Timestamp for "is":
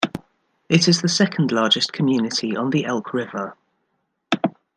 0.87-1.03